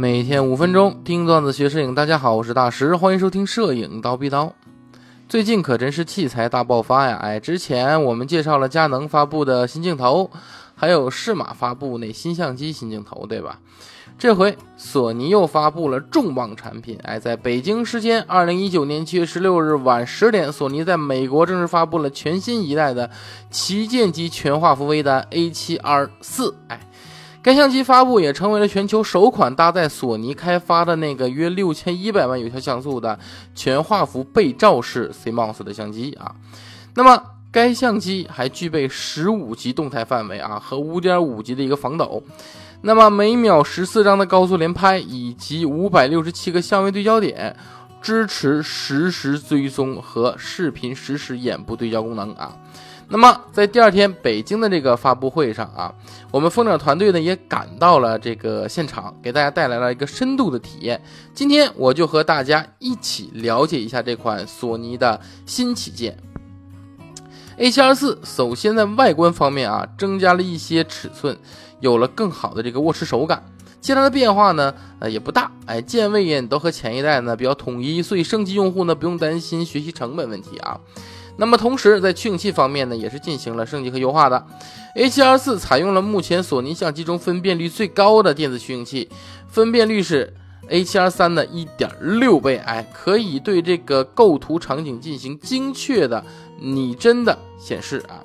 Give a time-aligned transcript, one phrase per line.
[0.00, 4.54] 每天五分钟听段子学摄影，大家好，我是大石，欢迎收听摄影刀逼刀。
[5.28, 7.16] 最近可真是器材大爆发呀！
[7.20, 10.30] 哎，之前我们介绍了佳能发布的新镜头，
[10.76, 13.58] 还有适马发布那新相机新镜头，对吧？
[14.16, 23.10] 这回索尼又发布了重磅产品，哎，在北京时间二零一九年七月十六日晚十点，索尼在美国正式发布了全新一代的
[23.50, 26.87] 旗舰级全画幅微单 A7R 四，哎。
[27.48, 33.18] 该相机发布也成为了全球首款搭载索尼开发的那个约六千一百万有效像素的
[33.54, 36.34] 全画幅背照式 CMOS 的相机啊。
[36.94, 37.18] 那么
[37.50, 42.22] 该相机还具备十五级动态范围啊和五点五级的一个防抖。
[42.82, 47.56] 那么每秒十四张的高速连拍以及五百六十七个相位对焦点，
[48.00, 52.56] 支持实时追踪和视频实时眼部对焦功能啊。
[53.10, 55.94] 那么，在第二天北京的这个发布会上啊，
[56.30, 61.02] 我们蜂鸟团队呢也赶到了这个现场，给大家带来了一个深度的体验。
[61.32, 66.18] 今天我就和大家一起了解一下这款索尼的新旗舰
[67.56, 68.18] A7R4。
[68.24, 71.38] 首先在外观方面啊，增加了一些尺寸，
[71.80, 73.42] 有了更好的这个握持手感。
[73.80, 80.78] 其他的变化呢，呃也不大，哎，键位也都和前一代呢比较统一，所以升级用户呢不用担心学习成本问题啊。
[81.36, 84.44] 那么同时，在取景器方面呢，也是进行了升级和优化的。
[84.96, 89.08] A7R4 采用了目前索尼相机中分辨率最高的电子取景器，
[89.46, 90.34] 分辨率是
[90.68, 96.24] A7R3 的一点六倍，哎，可以对这个构图场景进行精确的
[96.60, 98.22] 拟真的显示啊。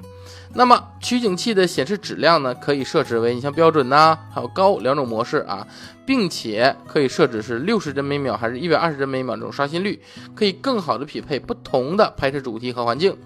[0.56, 5.66] 那么取景器的显示质量呢，可以设置为你像标准呐，还有高两种模式啊，
[6.06, 10.00] 并且可以设置是六十帧每秒还是一百二十帧每秒这种刷新率，
[10.36, 13.18] 可以更好的匹配不同的拍摄主题和环境。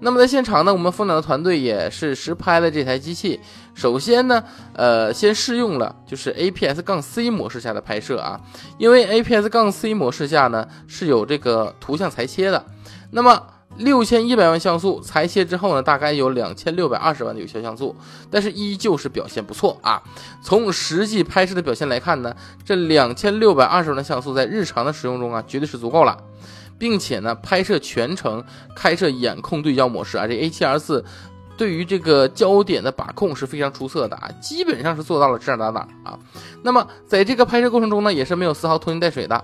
[0.00, 3.38] 那么在现场呢，我们蜂鸟的团队也是实拍了这台机器。
[3.74, 8.40] 首先呢，呃，先试用了就是 APS 杠 C 模式下的拍摄啊，
[8.78, 12.64] 因为 APS 杠 C 模式下呢是有这个图像裁切的，
[13.10, 13.42] 那么。
[13.76, 17.96] 六千一百万像素裁切之后呢，大概有两千六百二十万的有效像素，
[18.30, 20.02] 但是依旧是表现不错啊。
[20.42, 26.16] 从实际拍摄的表现来看呢，这两千六百二十万的像素在日常的使用中啊，绝对是足够了，
[26.78, 28.44] 并且呢，拍摄全程
[28.74, 31.02] 开设眼控对焦模式啊，这 A7R4
[31.56, 36.18] 对于这个焦点的把控是非常出色的啊，基本上是做到了指哪打哪啊。
[36.62, 39.42] 那么在这个拍摄过程中呢，也是没有丝毫拖泥带水的。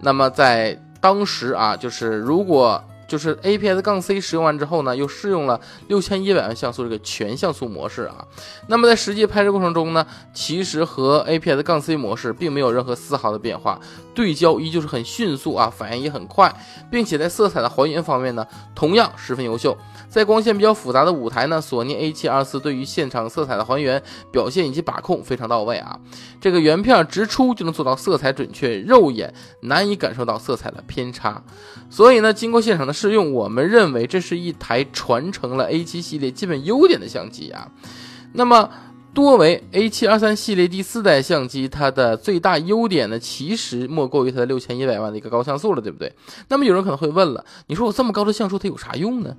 [0.00, 8.26] 那么在当时啊，就是如果就是 APS 杠 C 使用完之后呢，又试用了六千一百万像素这个全像素模式啊。
[8.66, 13.80] 那么在实际拍摄过程中呢，其实和 APS 杠 C 模式并没有任何丝毫的变化，
[14.16, 16.52] 对焦依旧是很迅速啊，反应也很快，
[16.90, 18.44] 并且在色彩的还原方面呢，
[18.74, 19.76] 同样十分优秀。
[20.08, 26.00] 在光线比较复杂的舞台呢，索尼 A7R4 对于现场色彩的还原、表现以及把控非常到位啊。
[26.40, 31.44] 这个原片直出就能做到色彩准确，肉眼难以感受到色彩的偏差。
[31.90, 37.68] 所以呢，经过现场的试用，我们认为这是一台传承了 A7 系列基本优点的相机啊。
[38.32, 38.70] 那么，
[39.16, 46.12] 多为 A 七二三系列第四代相机，它的最大优点呢，其实莫过于它的六千一百万的一个高像素了，对不对？
[46.48, 49.34] 那么有人可能会问了，你说我这么高的像素，它有啥用呢？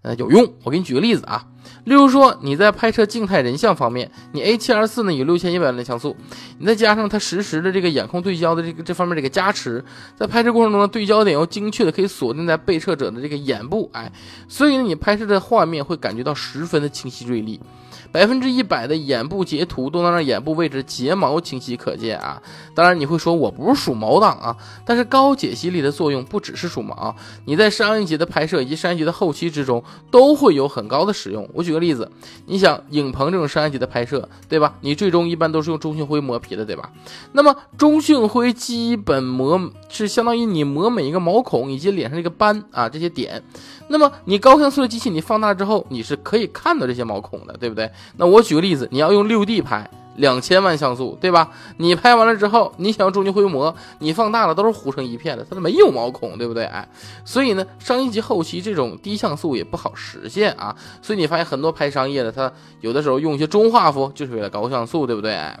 [0.00, 0.54] 呃，有用。
[0.64, 1.44] 我给你举个例子啊，
[1.84, 6.16] 例如说你在拍摄静态人像方面，你 A7R4 呢有六千一百万的像素，
[6.58, 9.84] 你再加上它实时的这个眼控对焦的这个这方面这个加持，
[10.16, 14.12] 在拍摄过程中呢，对焦点要精确的可以锁定在被摄者的这个眼部，哎，
[14.48, 17.60] 所以呢，你拍摄的画面会感觉到十分的清晰锐利。
[18.10, 22.40] 百分之一百的眼部截图都能让眼部位置睫毛清晰可见啊！
[22.74, 24.56] 当然你会说我不是属毛党啊，
[24.86, 27.14] 但是高解析力的作用不只是属毛，
[27.44, 31.46] 你在上一级的拍摄以及上一级的后期之中都会有很高的使用。
[31.58, 32.08] 我举个例子，
[32.46, 34.76] 你想影棚这种商业级的拍摄，对吧？
[34.82, 36.88] 你最终一般都是用中性灰磨皮的，对吧？
[37.32, 43.42] 那么中性灰基本磨是相当于你磨每一个毛孔以及脸上这个斑啊这些点。
[43.88, 47.90] 那么你高像素的机器，你放大之后，你是可以看到这些毛孔的，对不对？
[48.18, 51.50] 那我举个例子，你要用六 D 拍，两千万像素，对吧？
[51.78, 56.64] 你拍完了之后，你想要中间灰模，你放大了都是糊成一片的，它都没有毛孔，对不对？
[56.64, 56.88] 哎，
[57.24, 60.76] 所以呢，商业级后期这种低像素也不好实现啊。
[61.00, 65.34] 所以你发现很多拍商业的，它有的时候用一些中画幅，就是为了高像素，对不对？
[65.34, 65.58] 哎，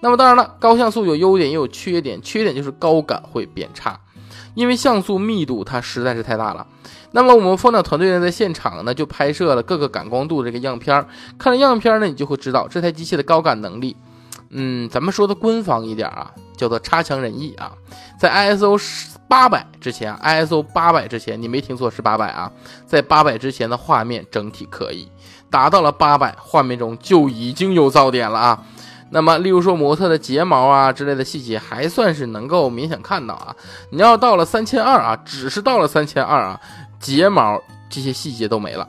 [0.00, 3.98] 那么当然了，高像素有优点也有缺点，缺点就是高感会变差，
[4.56, 6.66] 因为像素密度它实在是太大了。
[7.12, 11.06] 那么我们蜂鸟团队呢，在现场呢就拍摄了各个感光度的这个样片儿。
[11.38, 13.96] 看了样片儿呢，你就会知道这台机器的高感能力。
[14.50, 17.72] 嗯，咱们说的官方一点啊，叫做差强人意啊。
[18.18, 18.80] 在 ISO
[19.28, 22.50] 八百之前，ISO 八百之前，你没听错，是八百啊。
[22.86, 25.08] 在八百之前的画面整体可以，
[25.50, 28.62] 达到了八百，画面中就已经有噪点了啊。
[29.10, 33.54] 那么，例如说模特的睫毛啊之类的细节，还算是能够明显看到啊。
[33.90, 36.60] 你要到了三千二啊，只是到了三千二啊，
[36.98, 38.88] 睫毛这些细节都没了。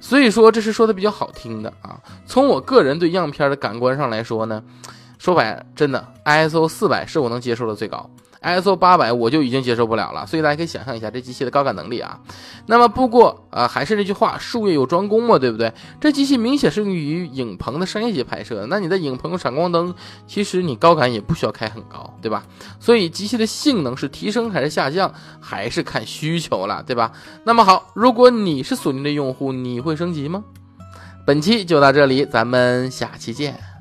[0.00, 1.98] 所以说，这是说的比较好听的啊。
[2.26, 4.62] 从我个人对样片的感官上来说呢，
[5.18, 8.10] 说白了，真的，ISO 四百是我能接受的最高。
[8.44, 12.20] ISO 八百我就已经接受不了了，所以大家可以想象一下这机器的高感能力啊。
[12.66, 15.72] 那么不过啊，还是那句话，术业有专攻嘛，对不对？
[15.98, 19.94] 这机器明显是用于影棚的商业级拍摄，那你在影棚用闪光灯，
[20.26, 22.44] 其实你高感也不需要开很高，对吧？
[22.78, 27.12] 所以机器的性能是提升还是下降，还是看需求了，对吧？
[27.44, 30.44] 那么好，如果你是索尼的用户，你会升级吗？
[31.26, 33.73] 本期就到这里，咱们下期见。